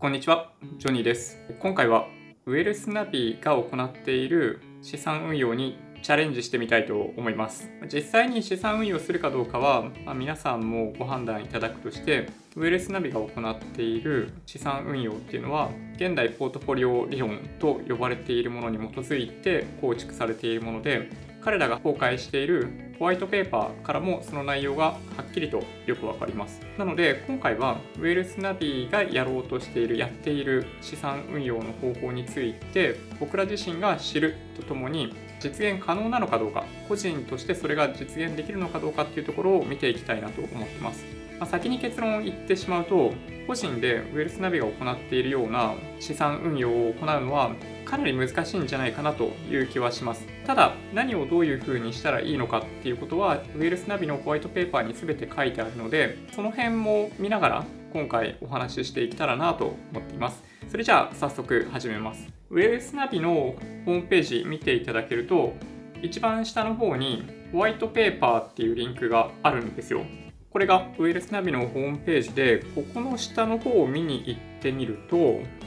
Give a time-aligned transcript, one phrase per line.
[0.00, 1.40] こんにちは、ジョニーです。
[1.58, 2.06] 今回は
[2.46, 7.68] ウェルスナビが行っている資産運用にチャレンジしてみたいと思います。
[7.92, 21.10] 実際に資産運用するかどうかは、まあ皆さんもご判断いただくとして、ウェルスナビが行っている資産運用っていうのは、現代ポートフォリオ理論と呼ばれているものに基づいて構築されているもので、
[21.40, 26.60] 彼らが公開しているホワイトペーパーからもその内容がはっきりとよくわかります。
[26.76, 41.17] なので今回はウェルスナビがやろうとしているやっている資産運用の方法について僕ら自身が知るとともに実現可能なのかどうか個人としてそれが実現できるのかどうかっていうところを見ていきたいなと思ってます。
[41.38, 43.12] まあ、先に結論を言ってしまうと
[43.46, 47.52] 個人でウェルスナビが行っているような資産運用を行うのは
[47.84, 50.26] かなり難しいんじゃないかなという気はします。
[50.44, 60.42] ただ何をどういうふうにしたらいいのかっていうことはウェルスナビのホワイトペーパーに全て書いてあるのでその辺も見ながら今回お話ししていけたらなと思っています。
[60.68, 62.28] それじゃあ早速始めます。
[62.50, 63.54] ウェルスナビの
[63.86, 65.54] ホームページ見ていただけると
[66.02, 70.02] 一番下の方にホワイトペーパーっていうリンクがあるんですよ。
[70.58, 75.16] これがウェルスナビのホームページで、ここの下の方を見に行ってみると、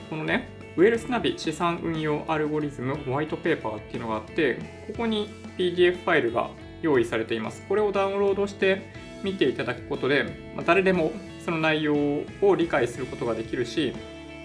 [0.09, 4.55] このね、ウェルスナビ資産運用アルゴリズムホワイトペーパーっていうのがあって、
[4.87, 6.49] ここに PDF ファイルが
[6.81, 7.63] 用意されています。
[7.69, 8.91] これをダウンロードして
[9.23, 10.25] 見ていただくことで、
[10.57, 11.13] ま、誰でも
[11.45, 11.95] その内容
[12.41, 13.93] を理解することができるし、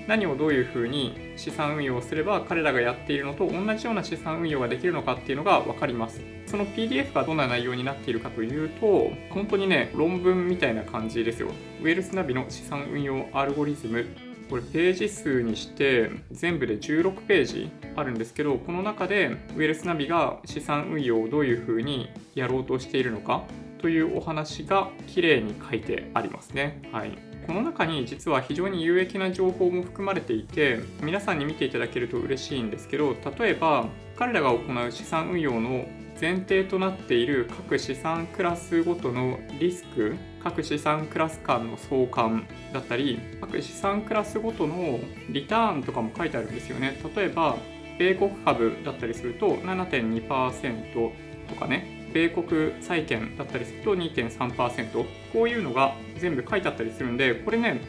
[0.06, 6.20] 何をどういうふうに資産運用をすれば彼らがやっているのと同じような資産運用ができるのかっていうのが分かります。
[6.46, 11.48] その PDF がどんな内容になっているかというと、本当にね、論文みたいな感じですよ。
[11.80, 14.06] ウェルスナビの資産運用アルゴリズム。
[14.48, 23.42] これページ数にして全部で16ページあるんですけど、この中でウェルスナビが資産運用をどういうふうにやろうとしているのか
[23.78, 26.80] というお話が綺麗に書いてありますね。
[26.92, 27.25] はい。
[27.46, 35.86] この中に実は非常に有益な情報も含まれていて皆さんに見ていただけると嬉しいんですけど例えば彼らが行う資産運用の
[36.20, 46.98] 前提となっている各資産クラスごとのリスク各資産クラス間の相関だったり各資産クラスごとのリターンとかも書いてあるんですよね。
[47.14, 47.56] 例えば
[47.98, 51.12] 米国株だったりすると7.2%
[51.48, 51.96] とかね。
[52.12, 57.80] 米国債券だったりすると2.3%こういうのが全部書いてあったりするんでこれね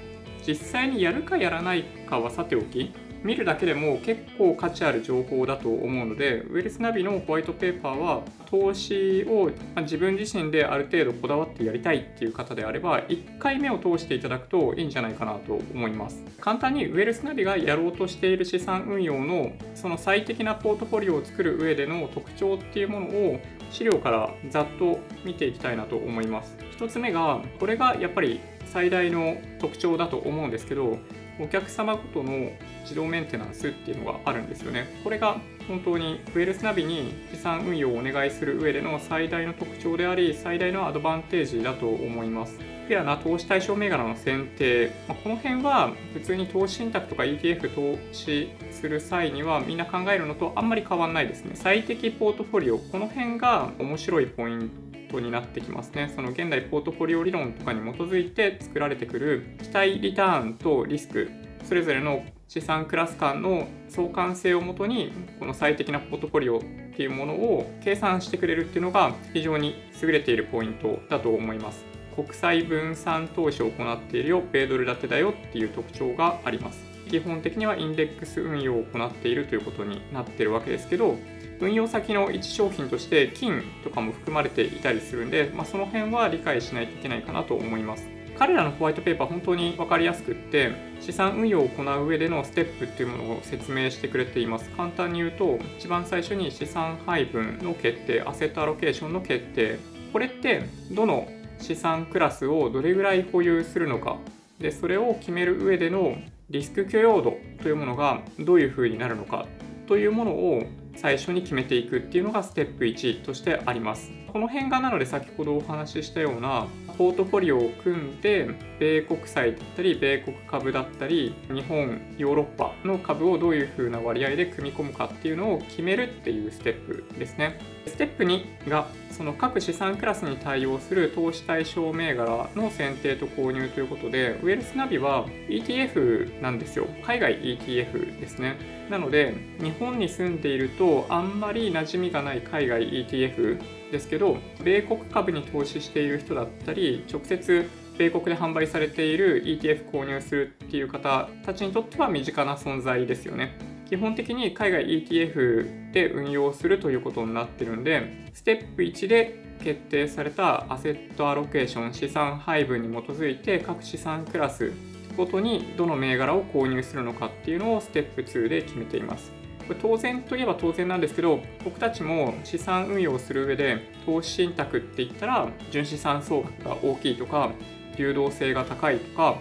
[0.46, 2.94] 実際にやるかやらないかはさておき
[3.24, 9.52] 見るだけでも結構価値ある情報だと思うのでウェルスナビのホワイトペーパーは投資を
[9.82, 16.24] 自分自身である程度こだわってやりたいっていう方であれば1回目を通していただくといいんじゃないかなと思います。
[16.40, 23.40] 簡単にウェルスナビがやろうとしている資産運用のその最適なポートフォリオを作る上での特徴っていうものを
[23.72, 26.67] 資料からざっと見ていきたいなと思います。
[26.80, 30.98] 1つ目がこれがやっぱり最大の特徴だと思うんですけど
[31.40, 32.52] お客様ごとの
[32.82, 34.88] 自動メンテナンスっていうのがあるんですよね。
[35.04, 35.38] これが
[35.68, 42.58] 本当にウェルスナビに資産運用をお願いする上での最大の特徴であり最大のアドバンテージだと思います。
[42.88, 51.52] フェアな投資対象銘柄の選定、まあ、この辺は普通に投資信託とか ETF 投資する際にはみんな考えるのとあんまり変わんないですね。
[51.56, 56.12] 最適ポートフォリオこの辺が面白いポイントになってきますね。
[56.16, 61.30] その現代ポートフォリオ理論とかに基づいて作られてくる期待リターンとリスク
[61.64, 66.62] それぞれの資産クラス間の相関性をもとにこの最適なポートフォリオっ
[66.96, 71.86] ていうものを計算してくれるっていうのが非常に優れているポイントだと思います。
[72.16, 76.84] 国際分散投資を行っているよ米ドル建てだよっていう特徴があります。
[77.10, 81.18] 基本的にはインデックス運用を行っているということになってるわけですけど
[81.60, 88.08] 運用先の一商品として金とかも含まれていたりするんで、まあ、その辺は理解しないといけないかなと思います。
[88.38, 94.70] 彼らのホワイトペーパー本当に分かりやすくって資産運用を行う上でのステップっていうものを説明してくれています。
[94.72, 99.80] 簡単に言うと一番最初に資産配分の決定アセットアロケーションの決定。
[100.14, 101.28] これってどの
[101.60, 104.18] 資産クラスをどれぐらい保有するのか。
[104.60, 106.18] でそれを決める上での
[106.50, 109.46] リスク許容度というものがどういうふうになるのか
[109.88, 110.64] というものを
[110.98, 114.12] 最初に決めていくっていうのがステップ1としてあります。
[114.34, 116.68] この辺がなので先ほどお話ししたような
[116.98, 118.50] ポートフォリオを組んで
[118.80, 127.60] 米国債だったり米国株だったり日本ヨーロッパの株をどういうふうな割合で組み込むかっていうのを決めるっていうステップですね。
[127.86, 138.58] ステップ2がその各資産クラスに対応する投資対象銘柄の選定と購入ということでウェルスナビは ETF なんですよ海外 ETF ですね
[138.90, 143.60] なので日本に住んでいるとあんまり馴染みがない海外 ETF
[143.92, 153.58] ですけど米国株に投資している人だったり直接米国で販売されている ETF 購入するっていう方たちにとっては身近な存在ですよね。
[153.90, 164.72] 基本的に海外 ETF で運用するということになってるんで、ステップ1で決定されたアセットアロケーション資産配分に基づいて各資産クラス
[165.16, 169.32] ごとにどの銘柄を購入するのかっていうのをステップ2で決めています。
[169.68, 177.52] これ当然といえば当然なんですけど僕たちも資産運用をする上で投資信託って言ったら純資産総額が大きいとか
[177.98, 179.38] 流動性が高いとか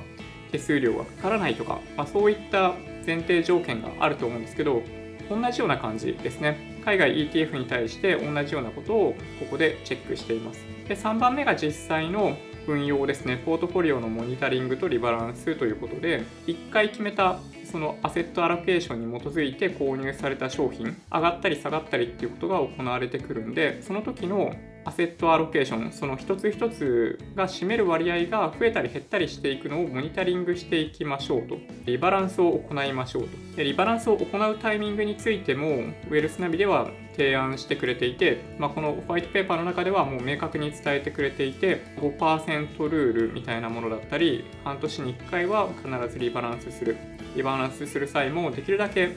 [0.50, 2.74] 手数料がかからないとか、まあ、そういった
[3.06, 4.82] 前提条件があると思うんですけど
[5.28, 6.76] 同じような感じですね。
[6.84, 10.64] 海外 ETF に対して同じようなことをここでチェックしています。
[10.88, 12.36] で3番目が実際の
[12.68, 13.42] 運用ですね。
[13.44, 17.40] ポートフォリオのモニタリングとリバランスということで1回決めた
[17.70, 24.54] そのアセットアロケーションに基づいて購入された商品上がったり下がったりっていうことが行われてくるんでその時の
[24.86, 31.58] アセットアロケーションその一つ一つが占める割合が増えたり減ったりしていくのをモニタリングしていきましょうと。
[31.86, 33.56] リバランスを行いましょうと。
[33.56, 46.96] でリバランスを行うタイミングについてもウェルスナビでは提案してくれていて、まあ、このホワイトペーパーの中ではもう明確に伝えてくれていて5%ルールみたいなものだったり半年に1回は必ずリバランスする。
[47.36, 49.10] リバランスする際もできるだけ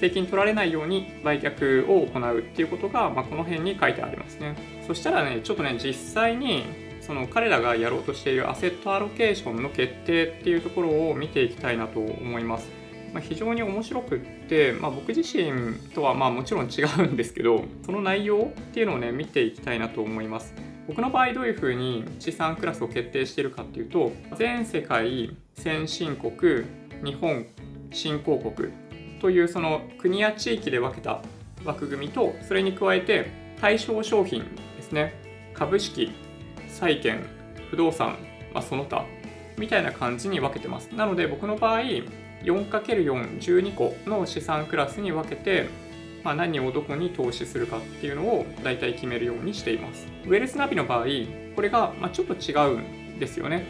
[0.00, 4.54] 税金取られないように売却を行うっていうことが、まあ、この辺に書いてありますね。
[4.86, 6.64] そしたらね、ちょっとね、実際に
[7.00, 12.68] その彼らがやろうとしているアセットアロケーションの決定っていうところを見ていきたいなと思います。
[13.12, 20.52] まあ、非常に面白くって、まあ、僕自身とはまあもちろん違うんですけど、その内容っていうのをね、見ていきたいなと思います。
[20.88, 26.64] 僕の場合どういうふうに資産クラスを決定しているかっていうと、全世界、先進国、
[27.04, 27.46] 日本、
[27.92, 28.72] 新興国
[29.20, 31.20] というその国や地域で分けた
[31.64, 33.30] 枠組みとそれに加えて
[33.60, 34.44] 対象商品
[34.76, 35.14] ですね。
[35.54, 36.12] 株式
[36.68, 37.24] 債券
[37.70, 38.16] 不動産、
[38.52, 39.04] まあ、その他
[39.56, 40.88] みたいな感じに分けてます。
[40.94, 41.80] なので僕の場合
[42.42, 45.68] 4×412 個の資産クラスに分けて、
[46.22, 50.06] まあ、何をどこに投資するかっていうのを大体決めるようにしています。
[50.24, 51.04] ウェルスナビの場合
[51.54, 53.64] これがまちょっと違うんですよね。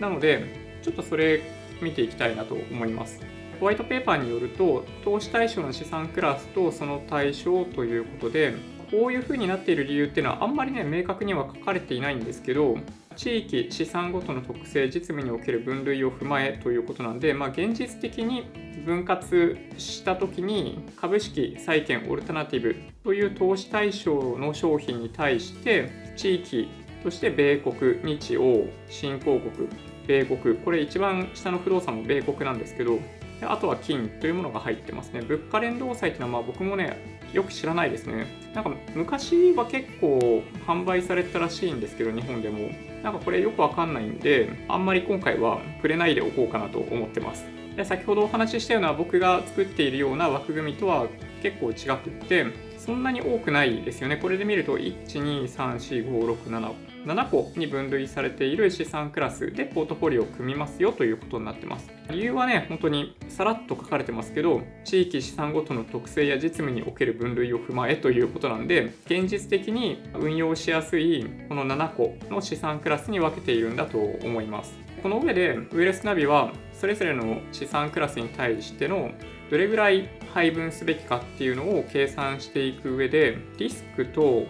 [0.00, 1.42] なのでちょっとそれ
[1.80, 3.20] 見ていきたいなと思います。
[3.60, 8.54] ホワイトペーパーによると投資対象の資産クラスとその対象ということで
[8.90, 12.78] こういう風になっている理由っていうのはあんまりね明確には書かれていないんですけど
[13.16, 18.44] 地域資産ごとの特性実務における分類を踏まえということなんで、まあ、現実的に
[18.86, 26.68] 分割した時に株式債券オルタナティブという投資対象の商品に対して地域
[27.02, 29.68] として米国日欧新興国
[30.08, 32.98] 米国これ一番下の不動産も米国なんですけど
[33.42, 35.20] あとは金というものが入ってますね。
[35.20, 36.96] 物価連動債っていうのはまあ僕もね、
[37.32, 38.26] よく知らないですね。
[38.52, 42.70] なんか昔は結構販売されたらしいんですけど、日本でも。
[43.04, 47.46] なんかこれよくわかんないんで、あんまり今回は触れないでおこうかなと思ってます。
[47.76, 51.06] で先ほどお話ししたような僕が作っているような枠組みとは
[51.40, 52.46] 結構違くって、
[52.88, 54.16] そんなに多くないですよね。
[54.16, 56.72] これで見ると、1、2、3、4、5、6、7、
[57.04, 61.90] 7個に分類されている資産クラスでポートフォリオを組みますよということになってます。
[62.10, 74.74] 理由はね、本当にさらっと書かれてますけど、地域資産ごとの特性や実務における分類を踏まえということなんで、現実的に運用しやすいこの7個の資産クラスに分けているんだと思います。
[75.02, 79.10] この上で、ウェルスナビはそれぞれの資産クラスに対しての
[79.50, 84.46] どれぐらい配分すべきかっていうのを計算していく上で、リスクと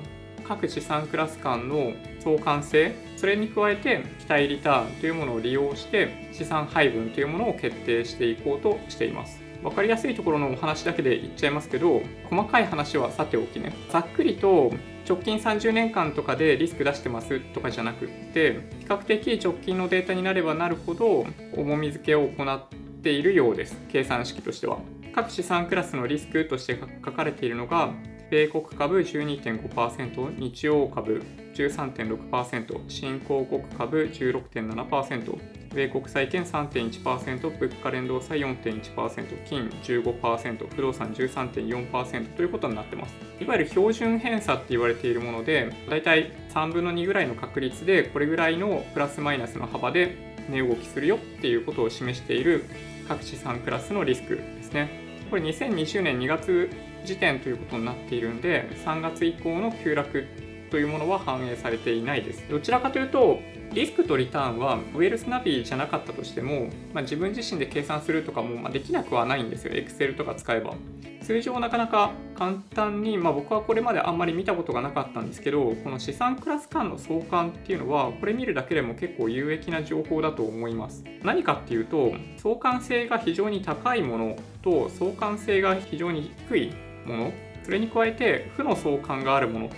[0.48, 9.40] 各資産クラス間の相関性それに加えて期待リターンというものを利用して資産配分というものを決定していこうとしています。
[9.62, 12.00] 分かりやすいところのお話だけで言っちゃいますけど
[12.30, 13.72] 細かい話はさておきね。
[13.90, 14.72] ざっくりと
[15.06, 21.26] 直近30年間とかでリスク出してますとかじゃなくって比較的直近のデータになればなるほど
[21.56, 22.62] 重み付けを行っ
[23.02, 24.78] ているようです計算式としては
[25.14, 27.92] 各資産クラスのリスクとして書かれているのが
[28.30, 31.22] 米国株12.5%、日曜株
[31.54, 35.38] 13.6%、新興国株16.7%、
[35.74, 43.14] 米国債券3.1%、物価連動債4.1%、金15%、不動産13.4%ということになってます。
[43.40, 52.64] いわゆる標準偏差って言われているもので、だいたい3分の2ぐらいの確率で、これぐらいのプラスマイナスの幅で値動きするよっていうことを示している
[53.06, 55.08] 各資産クラスのリスクですね。
[55.30, 56.70] これ2020年2月
[57.04, 60.26] 時点ということになっているんで3月以降の急落
[60.70, 63.40] というものは反映されていないですどちらかというと
[63.72, 69.72] リスクとリターンはウェルスナビじゃなかったとしても、まあ、自分自身で計算するとかもまできなくはないんですよ。
[69.74, 70.74] Excel とか使えば。
[71.22, 81.04] 通常なかなか簡単に、まあ、僕はこれまであんまり見たことがなかったんですけどこの資産クラス間の相関っていうのはこれ見るだけでも結構有益な情報だと思います。
[81.22, 86.72] 何かっていうと相関性が非常に高いものと相関性が非常に低い
[87.04, 87.32] もの。
[87.62, 89.68] それに加えて負の相関があるものっ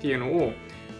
[0.00, 0.52] ていうのを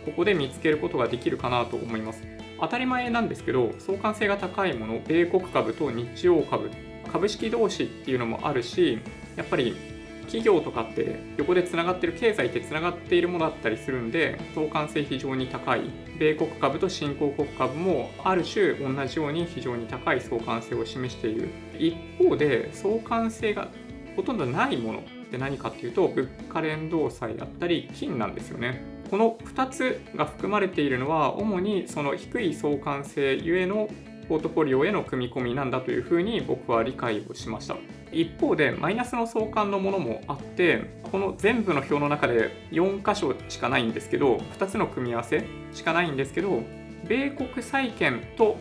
[0.07, 2.23] ここで見つけることができるかなと思います。
[2.59, 6.71] 当たり前なんですけど相関性が高いもの米国株と日曜株
[7.13, 8.99] 株式同士っていうのもあるし
[9.37, 9.77] やっぱり
[10.23, 15.83] 企業とかって横でつながってる経済ってつながっているものだったりするんで相関性非常に高い
[16.19, 21.49] 米国株と新興国株もある種同じように非常に高い相関性を示している。
[21.79, 23.69] 一方で相関性が
[24.17, 28.83] ほとんどないものって何かっていうと物価連動債だったり金なんですよね。
[29.11, 33.89] この2つが含まれているのは主にその低い相関性ゆえの
[34.29, 37.77] ポートフォリオへの組み込みなんだというふうに僕は理解をしました。
[38.13, 46.63] 一方でマイナスの相関のものもあってこの全部の表の中で4箇所しかないんですけど2つの組み合わせしかないんですけど
[47.09, 48.57] 米国債券と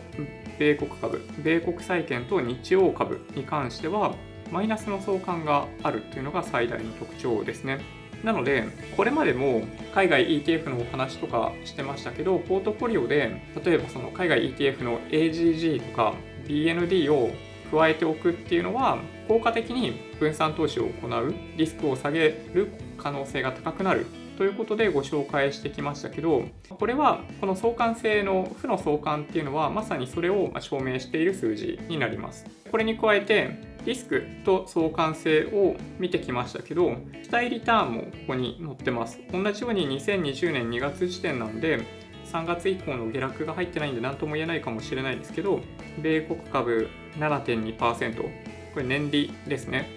[0.58, 4.14] 米国株米国債券と日曜株に関しては
[4.50, 7.80] マイナスの相関があるっていうのが最大の特徴ですね。
[8.24, 8.64] なので
[8.96, 9.62] これまでも
[9.94, 16.14] 海外 ETF のお話とかしてましたけどポートフォリオで例えばその海外 ETF の AGG とか
[16.46, 17.30] BND を
[17.70, 18.98] 加えておくっていうのは
[19.28, 24.06] 効果的に分散投資を行うリスクを下げる可能性が高くなる
[24.38, 32.44] ということでご紹介してきましたけどこれはこの相関性の負の相関っていうのはまさにそれを証明している数字になります。
[32.70, 39.20] これに加えてリスクと相関性を見てきましたけど、期待リターンもここに載ってます。
[39.32, 41.80] 同じように2020年2月時点なんで、
[42.26, 45.60] 3月以降の下落が入ってないんで何とも言えないかもしれないですけど、
[46.02, 46.88] 米国株
[47.18, 48.30] 7.2%、こ
[48.76, 49.88] れ年利ですね。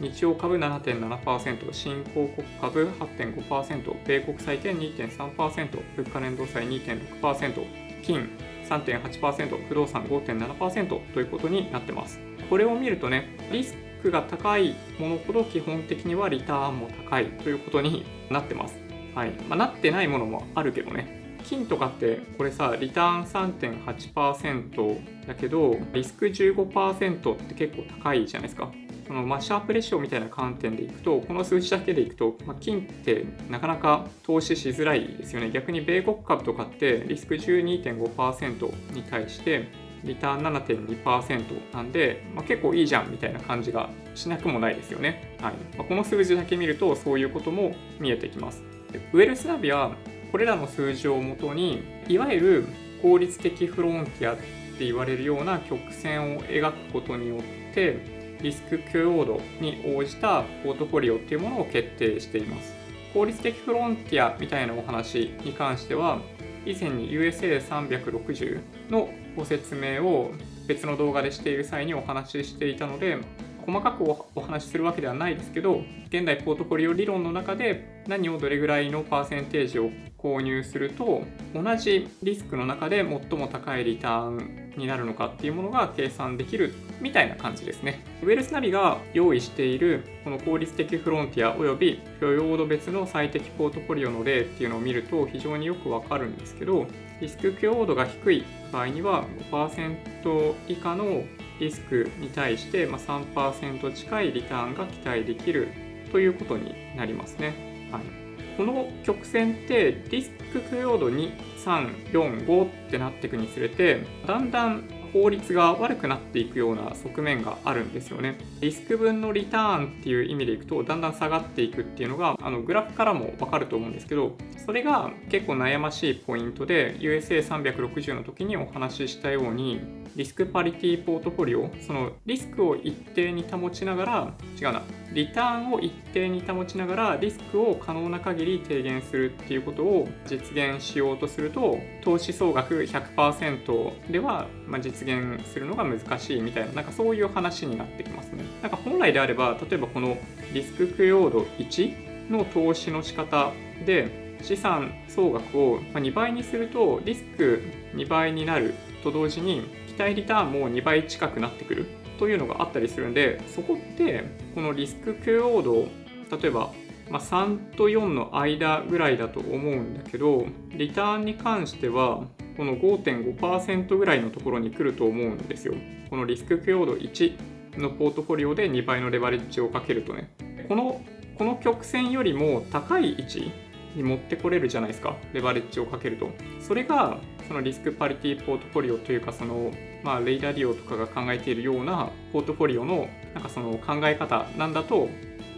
[0.00, 7.64] 日曜株7.7%、新興国株8.5%、米国債券2.3%、物価連動債2.6%、
[8.02, 8.28] 金
[8.68, 12.20] 3.8%、不動産5.7%ということになってます。
[12.48, 18.76] これを見るとね、リスクが高いものほど基本的にはリターンも高いということになってます。
[19.14, 19.30] はい。
[19.48, 21.38] まあ、なってないものもあるけどね。
[21.44, 28.70] 金とかってこれさ、リターン3.8%だけど、リスク15%って結構高いじゃないですか。
[29.06, 35.50] そのまあシャープレシオみたいな観点でいくと、この数字だけでいくと、まあ、金ってなかなか投資しづらいですよね。
[35.50, 39.68] 逆に米国株とかってリスク12.5%に対して、
[40.06, 45.36] リターン7.2%なんで、まあ、結構いいじゃんみたいな感じがしなくもないですよね。
[45.40, 48.62] はいまあ、この数字だけ見るとそういうことも見えてきます。
[48.92, 49.92] でウェルスナビは
[50.32, 52.66] これらの数字をもとにいわゆる
[53.02, 62.74] 効率的フロンティアって言われるような曲線を描くことによってリスク許容度に応じたポートフォリオっていうものを決定しています。
[63.14, 66.20] 効率的フロンティアみたいなお話に関しては
[66.66, 68.60] 以前に USA360
[68.90, 70.32] のご説明を
[70.66, 73.18] 別の動画でしている際にお話ししていたので
[73.66, 79.90] 細かくお話しするわけではないですけど現代ポートフォリオ理論の中で何をどれぐらいのパーセンテージを
[80.26, 81.22] 購入すると
[81.54, 88.04] 同じリスクの中で最も高いリターンになるのかっていうものが計算できるみたいな感じですね。
[88.22, 96.86] ウェルスナビが用意しているこの効率的フロンティアおよび許容度別の最適ポートフォリオの例っていうのを見ると非常によくわかるんですけど
[97.20, 101.22] リスク許容度が低い場合には5%以下の
[101.60, 105.68] リスクに対して3%近いリターンが期待できる
[106.10, 107.88] ということになりますね。
[107.90, 108.25] はい、
[108.56, 118.36] この曲線ってリスク許容度2、3、4、5ってなっていくにつれてだんだん効率が悪くなっていくような側面があるんですよね。
[118.60, 129.80] リスク分のリターンっていう意味でいくとだんだん下がっていくっていうのがあのグラフからもわかると思うんですけどそれが結構悩ましいポイントで USA360 の時にお話ししたように
[130.16, 134.82] リスクパリティポートフォリオそのリスクを一定に保ちながら違うな
[135.12, 148.42] リターンを一定に保ちながらリスクを可能な限り低減するっていうことを実現しようとすると投資総額100%ではま実現するのが難しいみたいななんかそういう話になってきますね。
[148.62, 150.16] なんか本来であれば例えばこの
[150.54, 153.52] リスク許容度1の投資の仕方
[153.84, 157.62] で資産総額を2倍にするとリスク
[157.94, 161.86] 2倍になると同時に期待リターンも2倍近くなってくる
[162.18, 164.24] というのがあったりするんでそこって
[164.54, 165.88] このリスク許容度
[166.36, 166.70] 例えば
[167.08, 172.24] ま3と4の間ぐらいだと思うんだけどリターンに関しては
[172.56, 175.74] この5.5%ぐらいのところに来ると思うんですよ。
[176.08, 180.30] このリスク許容度1のポートフォリオで2倍のレバレッジをかけるとね。
[180.68, 181.02] この
[181.36, 183.52] この曲線よりも高い位置
[183.96, 185.16] に持ってこれるじゃないですか。
[185.32, 186.30] レバレッジをかけると。
[186.60, 189.72] それがそのリスクパリティポートフォリオというかその、
[190.04, 195.08] まあ、レイダリオとかが考えているようなポートフォリオのなんかその考え方なんだと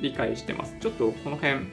[0.00, 0.76] 理解してます。
[0.80, 1.66] ちょっとこの辺、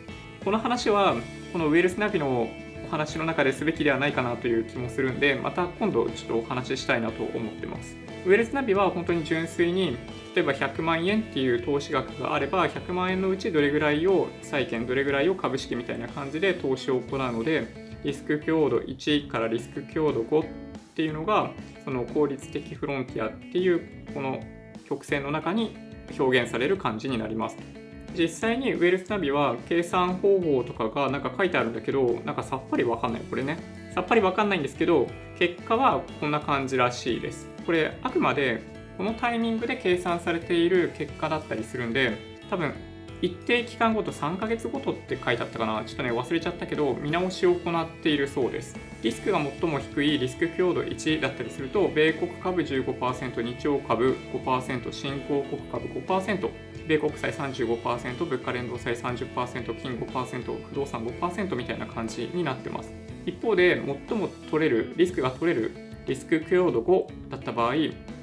[0.43, 1.15] この話は
[1.53, 2.50] このウェルスナビの
[2.86, 7.98] お話の中ですべきではないかなという気もするんで、また今度ちょっとお話ししたいなと思ってます。
[8.25, 9.98] ウェルスナビは本当に純粋に
[10.36, 20.48] 例えば100万円っていう投資額があれば100万円のうちどれぐらいを債券どれぐらいを株式みたいな感じで投資を行うのでリスク強度1からリスク強度5っ
[20.96, 21.51] ていうのが
[21.84, 24.39] その効率的フロンティアっていうこの
[24.88, 25.77] 曲線の中に
[26.18, 27.85] 表現される感じになります。
[28.17, 33.22] 実際にウェルスナビは計算方法とかがなんか書いてあるんだけどなんかさっぱりわかんない。
[33.29, 33.57] これね。
[33.93, 35.07] さっぱりわかんないんですけど
[35.39, 37.48] 結果はこんな感じらしいです。
[37.65, 38.62] これあくまで
[38.98, 42.17] このタイミングで計算されている結果だったりするんで
[42.50, 42.74] 多分
[43.22, 45.84] 一定期間ごと3ヶ月ごとって書いてあったかな。
[45.86, 48.77] ちょっとね忘れちゃったけど見直しを行っているそうです。
[49.01, 56.50] リスクが最も低いリスク強度1だったりすると米国株15%日曜株5%新興国株5%
[56.88, 62.94] 米国債35%物価連動債30%金5%不動産5%みたいな感じになってます
[63.25, 65.72] 一方で最も取れるリスクが取れる
[66.08, 67.74] リスク強度5だった場合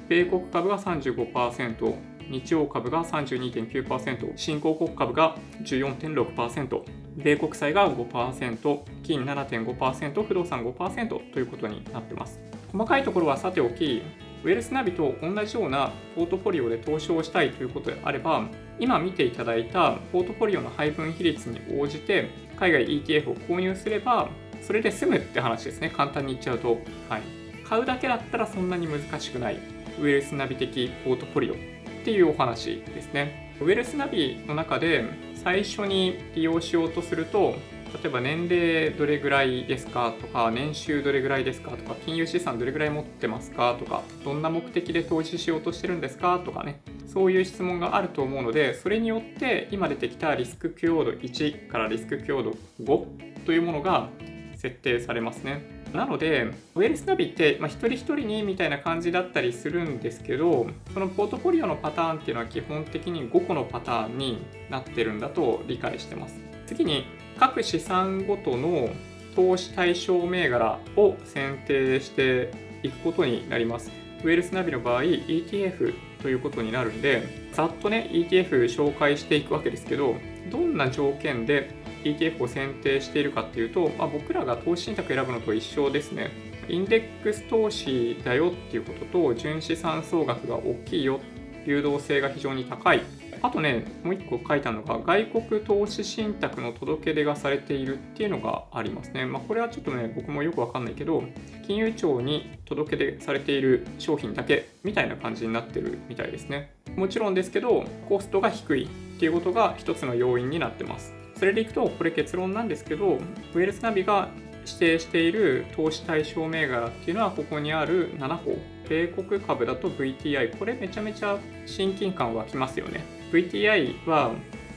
[0.07, 6.81] 米国株が35%日曜株が32.9%、新興国株が14.6%、
[7.17, 12.39] 米国債が5%、金7.5%、不動産5%ということになってます。
[12.71, 14.03] 細かいところはさておき、
[14.43, 18.47] ウェルスナビと同じようなポートフォリオで投資をしたいということであれば、
[18.77, 24.29] 今見ていただいたポートフォリオの配分比率に応じて、海外 ETF を購入すれば、
[24.61, 25.89] それで済むって話ですね。
[25.95, 26.77] 簡単に言っちゃうと。
[27.09, 27.21] はい。
[27.63, 29.59] 買うだけだったらそんなに難しくない、
[29.99, 31.57] ウェルスナビ的ポートフォリオっ
[32.03, 33.55] ていうお話ですね。
[33.61, 37.55] ウェルスナビの中で最初に利用しようとすると、
[37.93, 54.09] 例えば年齢どれぐらいですかとか、年収どれぐらいですかとか、金融資産どれぐらい持ってますかとか、どんな目的で投資しようとしてるんですかとかね、そういう質問があると思うので、それによって今出てきたリスク許容度1からリスク許容度5というものが
[54.55, 55.83] 設定されますね。
[55.93, 66.39] なので、ウェルスナビって、まあ、一人一人にみたいな感じだったりするんですけど、そのポートフォリオのパターンっていうのは基本的に5個のパターンになってるんだと理解してます。
[66.65, 67.05] 次に、
[67.39, 68.89] 各資産ごとの
[69.35, 72.51] 投資対象銘柄を選定して
[72.83, 73.91] いくことになります。
[74.23, 80.15] ウェルスナビの場合、ETF ということになるんで、ざっとね、ETF 紹介していくわけですけど、
[80.49, 81.71] どんな条件で
[82.03, 86.31] ETF を選定しているかっていうと、まあ、僕らが投資信託選ぶのと一緒ですね。
[86.69, 91.19] インデックス投資だよっていうことと、純資産総額が大きいよ、
[91.65, 93.01] 流動性が非常に高い。
[93.43, 99.25] あとね、もう一個書いてあるのが、外国投資信託の届け出がされているっていうのがありますね。
[99.25, 101.21] まあ、これはちょっとね、僕もよくわかんないけど、
[101.67, 106.73] 金融庁に届け出されている商品だけみたいな感じになってるみたいですね。
[106.95, 108.87] もちろんですけど、コストが低いっ
[109.19, 111.13] ていうことが一つの要因になってます。
[111.35, 114.29] それでいくと、これ結論なんですけど、ウェルスナビが
[114.65, 118.57] 指定している投資対象銘柄っていうのはここにある7個。
[118.93, 120.55] 米国株だと VTI。
[120.55, 123.03] これめちゃめちゃ親近感湧きますよね。
[123.31, 124.35] VTI は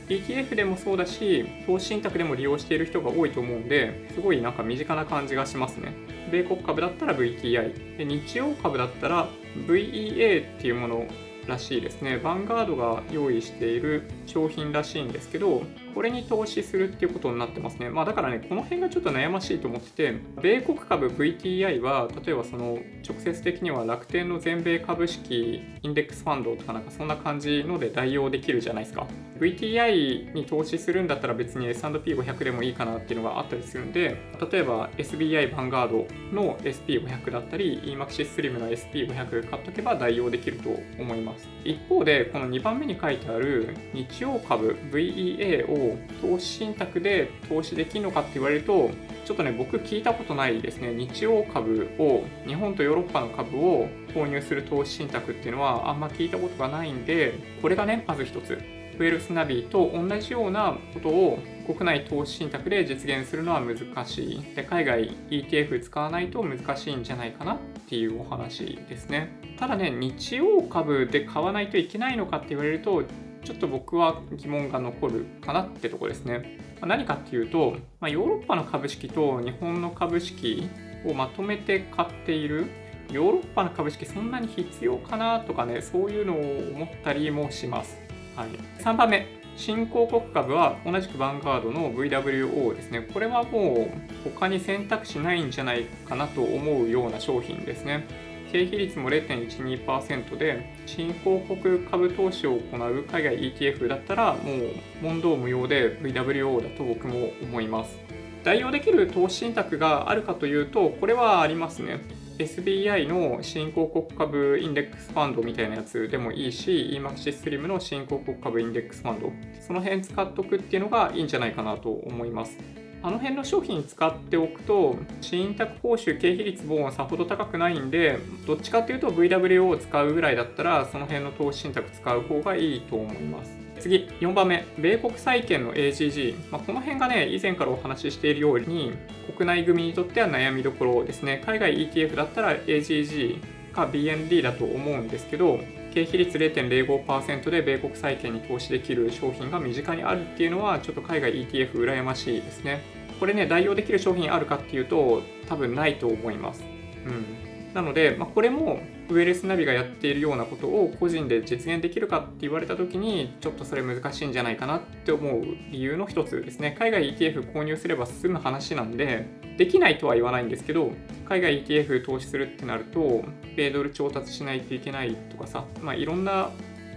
[0.08, 5.92] ETF でもそうだし、投資信託でも利用している人が多いと思うんで、すごいなんか身近な感じがしますね。
[6.32, 7.98] 米国株だったら VTI。
[7.98, 9.28] で日曜株だったら
[9.66, 11.06] VEA っていうもの
[11.46, 12.16] らしいですね。
[12.16, 15.62] ヴァンガードが用意している商品らしいんですけど、
[15.96, 17.88] これに投資するっていうことになってますね。
[17.88, 29.06] まあだからね、この辺がちょっと悩ましいと思ってて、米国株 VTI は、例えばその直接的には楽天の全米株式インデックスファンドとかなんかそんな感じので代用できるじゃないですか。
[29.40, 34.16] VTI に投資するんだったら別に S&P500 でもいいかなっていうのがあったりするんで、
[34.50, 41.48] 例えば SBI ヴァンガードの SP500 だったり、EMAXIS SLIM の SP500 買っとけば代用できると思います。
[41.64, 45.85] 一方で、この2番目に書いてある日曜株 VEA を
[46.20, 48.90] 投資信託で投資できるのかって言われると、
[49.24, 50.92] ちょっとね、僕聞いたことないですね。
[50.92, 58.58] 日曜株を、日本とヨーロッパの株を購入する投資信託っていうのはあんま聞いたことがないんで、これがね、まず一つ。
[58.98, 64.54] ウェルスナビと同じようなことを国内投資信託で実現するのは難しい。
[64.54, 69.28] で、海外 ETF 使わないと難しいんじゃないかなっていうお話ですね。
[69.58, 73.02] ただね、日曜株で買わないといけないのかって言われると、
[73.46, 76.58] ちょっと僕は疑問が残るかなってとこですね。
[76.80, 80.68] 何かっていうと、ま、ヨーロッパの株式と日本の株式
[81.06, 82.66] をまとめて買っている
[83.12, 87.96] ヨーロッパの株式そんなに必要かなとかねそういうのを思ったりもします、
[88.34, 88.48] はい、
[88.82, 93.00] 3番目新興国株は同じくヴァンガードの VWO ですね。
[93.00, 98.06] これはもう他に選択肢ないんじゃないかなと思うような商品ですね。
[98.52, 104.70] 経費率も0.12%で新興国株投資を行う海外 ETF だったらもう
[105.02, 107.98] 問答無用で VWO だと僕も思います。
[108.44, 112.00] 代用できる投資信託があるかというとこれはありますね。
[112.38, 122.58] SBI の新興国株インデックスファンドみたいなやつでもいいし EMAXI スリムの新興国株インデックスファンドその辺使っとくっていうのがいいんじゃないかなと思います。
[123.06, 133.56] あの辺の商品使っておくと、信託報酬経費率もさほど高くないんで、どっちかっていうと VWO を使うぐらいだったら、その辺の投資信託使う方がいいと思います。
[133.78, 136.50] 次、4番目、米国債券の AGG。
[136.50, 138.92] まあ、この辺がね、以前からお話ししているように、
[139.36, 141.40] 国内組にとっては悩みどころですね。
[141.46, 143.38] 海外 ETF だったら AGG
[143.72, 145.60] か BND だと思うんですけど、
[145.94, 152.95] 経費率0.05%で米国債券に投資できる商品が身近にあるっていうのは、ちょっと海外 ETF 羨ましいですね。
[153.18, 156.62] これね、代用できる商品あるかっていうと、多分ないと思います。
[157.06, 157.46] うん。
[157.74, 169.26] なので、まあ、これもウェルスナビがやっているようなことを個人で実現できるかって言われた時にちょっとそれ難しいんじゃないかなって思う理由の一つですね海外 ETF 購入すれば済む話なんで
[169.58, 170.90] できないとは言わないんですけど
[171.28, 173.24] 海外 ETF 投資するってなると
[173.56, 176.50] 米ドル調達しないといけないとかさまあいろんな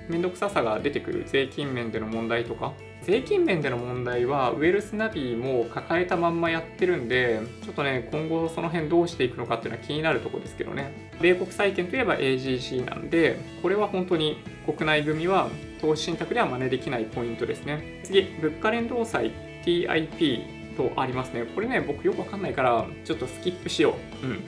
[0.09, 2.73] 面倒くささが出てくる税金面での問題とか。
[3.01, 11.09] 税金面での問題はウェルスナビも抱えたまんまやってるんでちょっとね今後その辺どうしていくのかっていうのは気になるとこですけどね。
[11.21, 18.01] 米国債券といえば AGC なんでこれは本当に国内組は投資信託では真似できないポイントですね。
[18.03, 19.31] 次物価連動債
[19.63, 21.45] TIP とありますね。
[21.55, 24.27] これね僕よくわかんないからちょっとスキップしよう。
[24.27, 24.43] うん。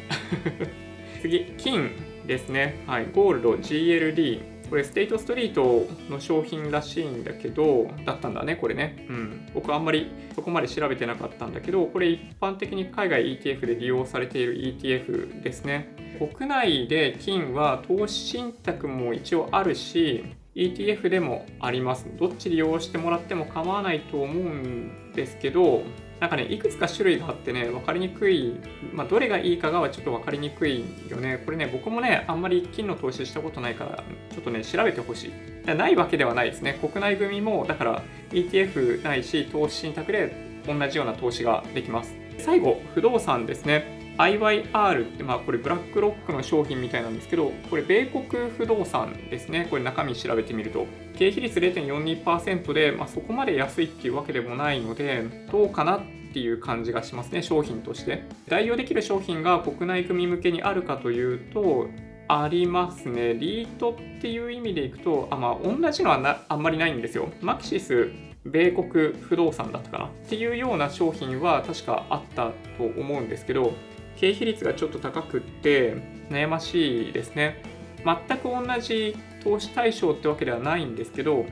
[1.22, 1.92] 次金
[2.28, 2.84] ですね。
[2.86, 3.08] はい。
[3.14, 4.40] ゴールド GLD
[4.72, 9.06] これステイトストリートの商品らしいんだけど、だったんだね、これね。
[9.10, 9.50] うん。
[9.54, 15.94] 僕あんまりそこまで調べてなかったんだけど、これ一般的に海外 ETF で利用されている ETF ですね。
[16.18, 20.24] 国内で金は投資信託も一応あるし、
[20.56, 22.08] ETF でもあります。
[22.18, 25.84] どっち利用してもらっても構わないと思うんですけど、
[26.22, 28.54] なんかね、いくつか種類があってね、分かりにくい、
[28.94, 31.42] まあ、どれがいいかがちょっと分かりにくいよね。
[31.44, 35.32] これね、僕もね、あんまり金の投資したことないから、ちょっとね、調べてほし
[35.66, 35.76] い。
[35.76, 36.78] ないわけではないですね。
[36.80, 42.16] 国内組も、だから ETF ないし、投資信託で同じような投資ができます。
[42.38, 44.14] 最後、不動産ですね。
[44.20, 49.66] IYR って、まあ、これブラックロックの商品みたいなんですけど、これ米国不動産ですね。
[49.72, 50.86] これ中身調べてみると。
[51.18, 56.02] 経費率0.42%で、まあ、そこまで安いっていうわけでもないので、どうかなっ
[56.34, 58.24] ていう感じがしますね、商品として。
[58.48, 61.88] 代用できる商品が国内組向けにあるかというと、
[62.28, 63.34] ありますね。
[63.34, 67.30] リートっていう意味でいくと、あまあ、同じのはなあんまりないんですよ。
[67.42, 68.10] マキシス
[68.46, 73.74] 米国不動産だったかなっていうような商品は確かあったと思うんですけど、
[74.16, 75.96] 経費率がちょっと高くって
[76.30, 77.62] 悩ましいですね。
[78.04, 81.46] 全く同じ投資対象ってわけではないんですけど、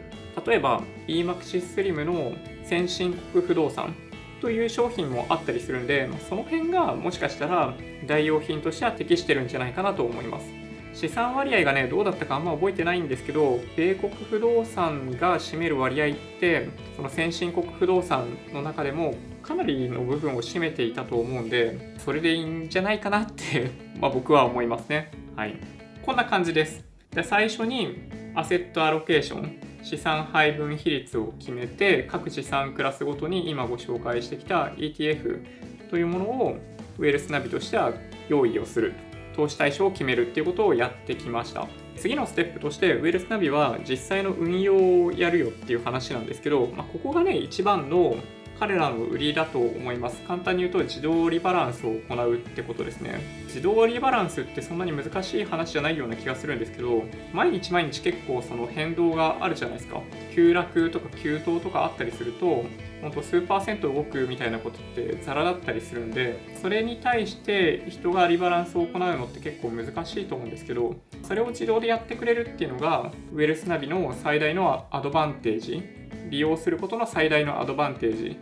[0.45, 3.95] 例えば EMAXISSLIM の先進国不動産
[4.41, 7.73] という商品もあったりするんで、その辺がもしかしたら
[8.07, 10.45] 代用品としては適してるんじゃないかなと思います。
[10.93, 25.11] 資産割合がね、どうだったかあんま覚えてないんですけど、米国不動産が占める割合って、その先進国不動産の中でもかなりの部分を占めていたと思うんで、それでいいんじゃないかなって ま僕は思いますね。
[25.35, 25.55] はい。
[26.01, 26.88] こんな感じです。
[27.11, 36.57] で最初にアセットアロケーション、資産配分比率を決めて、各資産クラスごとに今ご紹介してきた ETF というものを
[36.97, 37.93] ウェルスナビとしては
[38.27, 38.93] 用意をする。
[39.35, 41.67] 投資対象を決めるっていうことをやってきました。
[41.95, 48.17] 次のステップとして、ウェルスナビは実際の運用をやるよっていう話なんですけど、まあ、ここがね、一番の
[48.59, 50.21] 彼らの売りだと思います。
[50.23, 53.21] 簡単に言うと自動リバランスを行うってことですね。
[53.45, 60.01] 自動リバランスってそんなに難しい話じゃないような気がするんですけど、毎日毎日結構その変動があるじゃないですか。
[60.35, 62.65] 急落とか急騰とかあったりすると、
[63.01, 75.83] ほんと数パーセント動くみたいなことってザラだったりするんで、それに対して人がリバランスを行うのって結構難しいと思うんですけど、それを自動でやってくれるっていうのが、ウェルスナビの最大のアドバンテージ
[76.29, 78.37] 利用することの最大のアドバンテージ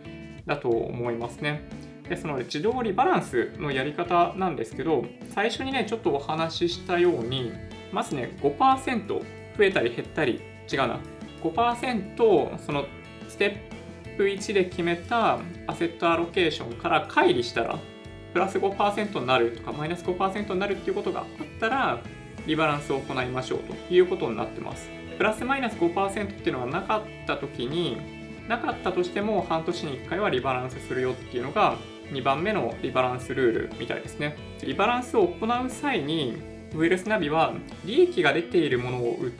[0.46, 1.62] だと思いますね。
[2.08, 7.52] でそので自動リバランスのやり方なんですけど最初にねちょっとお話ししたように
[7.92, 9.24] まずね5%増
[9.60, 10.40] えたり減ったり
[10.72, 11.00] 違うな
[11.42, 12.86] 5%その
[13.28, 13.77] ステップ
[14.24, 17.78] 1で決めたアセットアロケーションから乖離したら
[18.32, 21.26] プラス5%になるとかマイナス5%になるっていうことがあっ
[21.60, 22.00] たら
[22.46, 24.88] リバランスを行いましょうということになってます。
[25.16, 27.96] プラスマイナス5%っていうのがなかった時に
[28.48, 31.76] なかったとしても半年に1回はリバランスするよっていうのが
[32.12, 34.36] 2番目のリバランスルールみたいですね。
[34.62, 36.36] リバランスを行う際に
[36.74, 37.52] ウイルスナビは
[37.84, 39.30] 利益が出ているものを売っ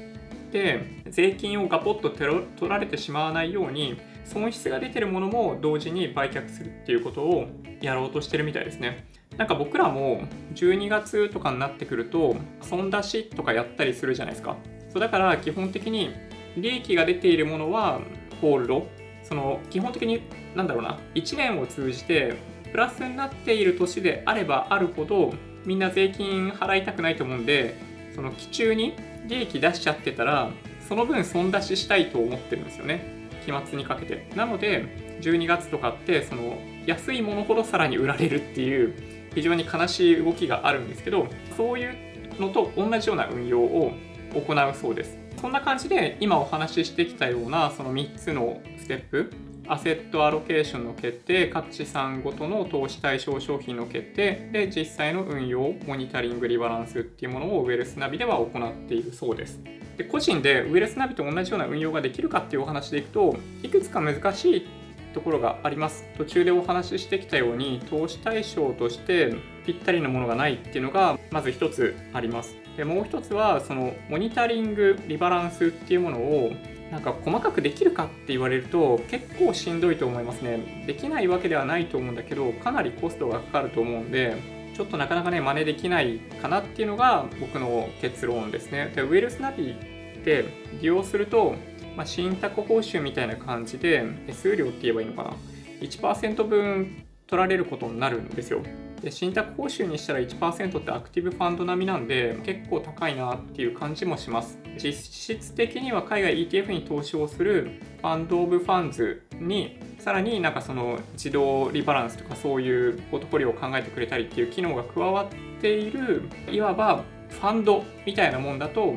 [0.50, 7.48] て税金をガポッと取られてしまわないように損失が出てるものも同時に売却するっていうことを
[7.80, 9.08] やろうとしてるみたいですね。
[9.36, 10.22] なんか僕らも
[10.54, 14.56] 12月とかになってくると損出しとかやったりするじゃないですか。
[14.90, 16.10] そうだから基本的に
[16.56, 18.00] 利益が出ているものは
[18.40, 18.86] ホールド。
[19.22, 20.22] その基本的に
[20.54, 22.34] なんだろうな1年を通じて
[22.70, 25.34] プラスになっている年であればあるほど
[25.66, 27.76] みんな税金払いたくないと思うんで
[28.14, 28.94] その期中に
[29.26, 30.50] 利益出しちゃってたら
[30.88, 33.17] その分損出ししたいと思ってるんですよね。
[33.44, 34.26] 期末にかけて。
[34.34, 34.84] なので
[35.20, 38.94] 12月とかってその安いものほどさらに売られるっていう
[39.34, 41.94] 非常に悲しい動きがあるんですけどそういう
[42.40, 43.92] のと同じような運用を
[44.34, 45.18] 行うそうです。
[45.40, 49.30] そんな感じで今お話ししてきたようなその3つのステップ
[49.68, 59.60] アセットアロケーションの決定、各資産ごとの投資対象商品の決定、で、実際の運用、モニタリング、リバランスっていうものをウェルスナビでは行っているそうです。
[59.98, 64.66] で個人でウェルスナビと同じような運用ができるかっていうお話でいくと、いくつか難しい
[65.12, 66.04] ところがあります。
[66.16, 69.34] 途中でお話ししてきたように、投資対象として
[69.66, 72.56] ぴったりのものがないっていうのが、まず一つあります。
[72.78, 76.52] でもう一つは、そのモニタリング、リバランスっていうものを
[76.90, 80.84] なんか細かくできるかって言われると結構しんどいと思いますね。
[80.86, 84.36] できないわけではないと思うんだけど、かなりコストがかかると思うんで、
[84.74, 88.92] ちょっとなかなかね、真似できないかなっていうのが僕の結論ですね。
[88.94, 90.44] で、ウェルスナビって
[90.80, 91.56] 利用すると、
[91.96, 95.32] まあ、信託報酬みたいな感じで、手数料って言えばいいのかな。
[95.80, 98.62] 1%分取られることになるんですよ。
[99.02, 104.58] で信託報酬にしたら1%ってアクティブファンド並みなんで結構高いなっていう感じもします。
[104.76, 118.94] 実質的には海外 ETF に投資をするファンド・オブ・ファンズにさらになんかその自動リバランスとかそういうポートフォリオを考えてくれたりっていう機能が加わっているいわばファンドみたいなもんだと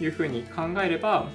[0.00, 1.26] いうふうに考えれば、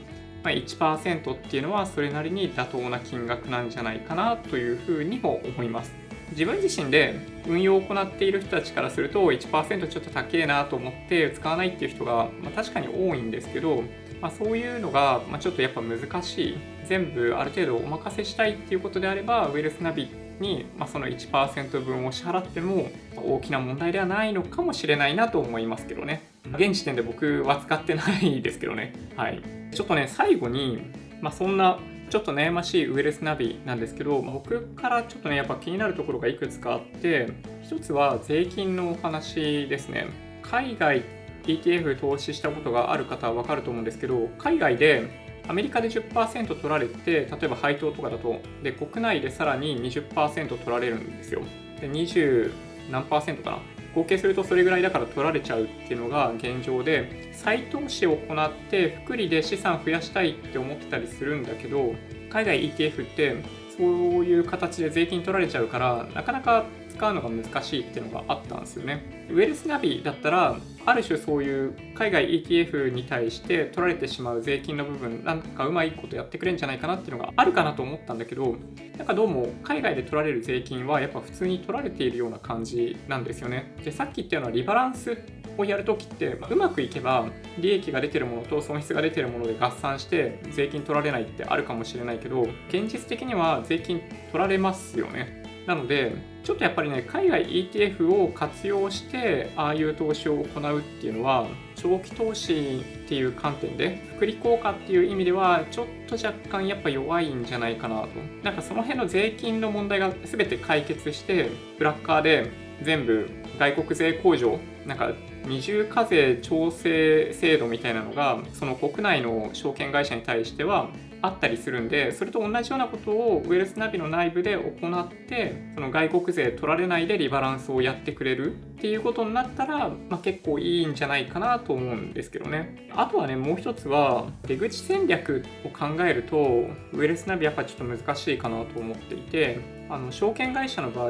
[0.43, 6.00] ま、1%っていうのはそれなりに妥当な金額なんじゃないかなというふうにも思います。
[6.31, 13.83] 自分自身で運用を行っている人たちからすると1%ちょっと高えなと思って使わないっていう人が、まあ、確かに多いんですけど、
[14.21, 16.57] まあ、そういうのが、まあ、ちょっとやっぱ難しい。
[16.85, 20.09] 全部ある程度お任せしたいっていうことであればウェルスナビ
[20.41, 26.23] に、まあ、その1%分を支払っても大きな問題ではないのかもしれないなと思いますけどね。
[26.53, 28.93] 現時点で僕は使ってないですけどね。
[29.15, 29.41] はい。
[29.71, 30.81] ちょっとね最後に、
[31.21, 31.79] まあ、そんな
[32.11, 37.31] ちょっと悩ましいウェルスナビなんですけど、ま僕からちょっとね、やっぱ気になるところがいくつかあって、
[37.63, 40.07] 一つは税金のお話ですね。
[40.41, 41.05] 海外
[41.43, 45.09] ETF 投資したことがある方はわかると思うんですけど、海外で
[45.47, 51.41] アメリカで10%取られて、例えば配当とかだと、で、国内でさらに20%取られるんですよ。
[51.79, 52.51] で、20
[52.91, 53.59] 何かな
[53.93, 61.93] 合計するとそれぐらいだから取られちゃうっていうのが現状で再投資を行って福利で資産増やしたいって思ってたりするんだけど
[62.29, 63.43] 海外 ETF って
[63.77, 69.27] そういう形で税金取られちゃうからなかなか使うのが難しいっていうのがあったんですよね。
[69.29, 78.55] ウェルスナビだったらある種そういう海外 ETF に対して取られてしまう税金の部分なんかうまいことやってくれんじゃないかなっていうのがあるかなと思ったんだけど
[78.97, 83.73] なんかどうも海外で取られる税金はやっぱ普通に取られているような感じなんですよね。
[83.83, 85.17] でさっき言ったようなリバランス
[85.57, 87.27] をやるときって、うまくいけば
[87.59, 94.01] 利益が出てるものと損失が出てるもので合算して税金取られないってあるかもしれないけど現実的には税金
[94.31, 95.40] 取られますよね。
[95.71, 108.09] なので、ちょっとやっぱりね、海外 ETF を活用して、ああいう投資を行うっていうのは、長期投資っていう観点で、福利効果っていう意味では、ちょっと若干やっぱ弱いんじゃないかなと。
[108.43, 115.13] なんかその辺の税金の問題が全て解決して、ブラッカーで全部外国税控除、なんか
[115.45, 120.89] 二重課税調整制度みたいなのが、その国内の証券会社に対しては
[121.21, 132.89] あったりするんでそれと同じようなことをウェルスナビの内部で行ってその外国税取られないでリバランスをやってくれるっていうことになったら、まあ、結構いいんじゃないかなと思うんですけどね。
[132.95, 141.09] あとはねもう一つは出口戦略を考えるとウェルスナビやっぱちょっと難しいかなと思っていてあの証券会社の場合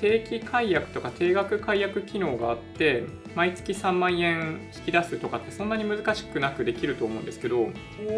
[0.00, 3.04] 定期解約とか定額解約機能があって
[3.34, 7.68] 毎月3万円引き出すとかってそんなに難しくなくできると思うんですけど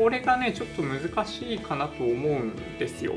[0.03, 3.15] これがねちょっと難しいかなと思うんですよ。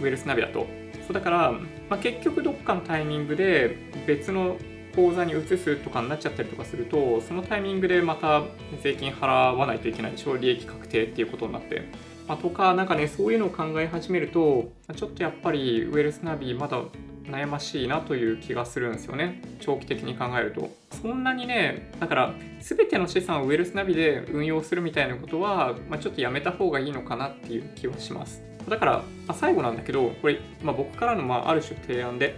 [0.00, 0.66] ウェルスナビだと。
[1.06, 1.52] そうだから、
[1.90, 3.76] まあ、結局どっかのタイミングで
[4.06, 4.56] 別の
[4.94, 8.44] 口座に移すとかになっちゃったりとかするとそのタイミングでまた
[8.82, 10.38] 税金払わないといけないでしょ。
[10.38, 12.09] 利益確定っていうことになって。
[12.30, 16.80] まあ、とか、なんかね、そういうのを考え始めると、ちょっとやっぱりウェルスナビまだ
[17.24, 19.42] 悩ましいなという気がするんですよね。
[19.58, 20.70] 長期的に考えると。
[21.02, 28.44] そんなにね、だから全ての資産をウェルスナビで運用するみたいなことは、まあ、ちょっとやめた方がいいのかなっていう気はします。
[28.68, 28.92] だから、
[29.26, 32.36] まあ、最後なんだけど、これ、まあ、僕からのまあある種提案で、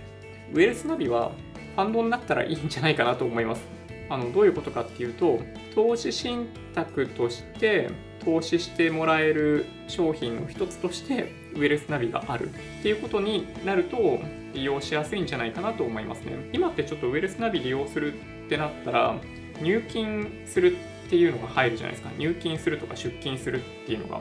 [0.55, 1.33] ウェルスナビは
[1.77, 3.63] ファンドになったらいいんじゃないかなと思います。
[4.09, 5.39] あのどういうことかっていうと、
[5.75, 7.91] 投資信託として
[8.25, 14.21] 投資してもらえる商品の一つとしてウェルスナビがあるっていうことになると
[14.55, 16.51] 利用しやすいんじゃないかなと思いますね。
[16.53, 18.15] 今ってちょっとウェルスナビ利用する
[18.47, 19.17] ってなったら
[19.61, 22.11] 入金するっていうのが入るじゃないですか。
[22.19, 24.21] 入金するとか出金するっていうのが。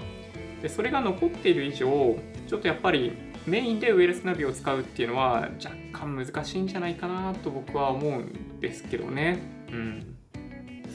[0.61, 3.13] でそれが残っている以上ちょっとやっぱり
[3.47, 9.39] メインでウェルスナビを使うっていうのは若干難しいんじゃないかなと僕は思うんですけどね。
[9.71, 10.15] うん。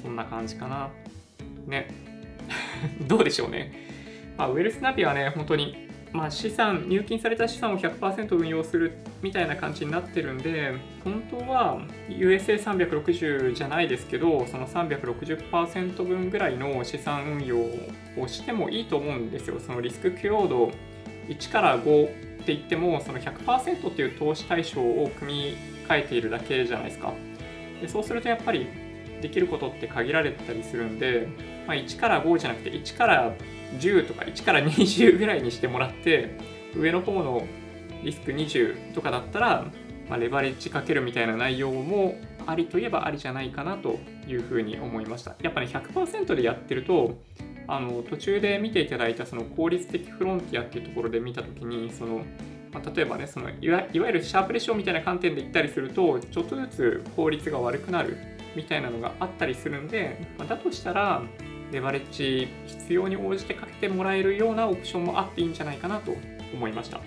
[0.01, 0.91] そんな感じかな。
[1.67, 2.06] ね。
[3.07, 3.73] どうでしょうね。
[4.37, 10.73] まあ、ウェルスナビはね、本当にまあ、資産入金された資産を100%運用するみたいな感じになってるんで
[11.05, 17.59] 本当は USA360 じゃないですけどその360%分ぐらいの資産運用
[18.19, 20.73] をしてもいいと思うんですよそのリスク許容度
[21.29, 22.09] 1から5っ
[22.47, 27.13] て言ってもその100%っていう投資対象を組み替えているだけじゃないですか
[27.83, 28.69] でそうするとやっぱり
[29.21, 31.27] できることって限られたりするんで、
[31.67, 33.35] まあ、1から5じゃなくて1から
[33.79, 36.39] 10とか1から20ぐらいにしてもらって
[36.77, 37.47] 上の方の
[38.03, 39.67] リスク20とかだったら、
[40.09, 43.99] まあ、レバレッジかけるみたいな内容もありといえばありじゃないかなと
[44.29, 45.35] いうふうに思いました。
[45.43, 47.17] やっぱね100%でやってると
[47.67, 52.25] あの途中で見ていただいたその効率的フロンティアっていうところで見た時にその
[52.73, 58.19] まあ、例えばねそのいわいわゆるシャープレシオみたいな観点で言ったりするとちょっとずつ効率が悪くなる
[58.55, 61.23] みたいなのがあったりするんで、まあ、だとしたら
[61.73, 66.15] レバレッジ必要に応じてかけてもらえるようなオプションもあっていいんじゃないかなと
[66.55, 67.01] 思いました。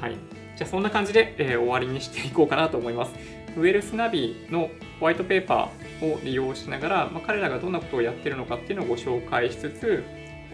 [0.00, 0.16] はい。
[0.56, 3.14] じゃあそんな感じで、えー、終わりにしていこうかなと思います。
[3.56, 10.04] ウェルスナビのホワイトペーパーを利用しながら、まあ、彼らがどんなことをやってるのかっていうのをご紹介しつつ、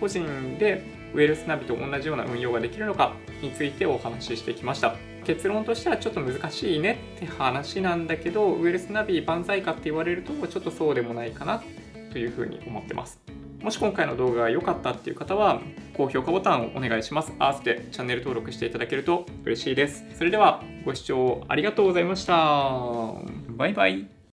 [0.00, 4.96] 個人でウェルスナビと同じような運用ができるのかについてお話ししてきました。
[5.24, 11.62] 結論としてはちょっと難しいねって話なんだけど、ウェルスナビ万歳かって言われるとちょっとそうでもないかな
[12.12, 13.18] というふうに思ってます。
[13.64, 15.62] もし今回の動画が良かったっていう方は、
[15.96, 17.32] 高評価ボタンをお願いします。
[17.38, 20.04] 合わせてチャンネル登録していただけると嬉しいです。
[20.18, 22.34] それではご視聴ありがとうございました。
[23.56, 24.23] バイバイ。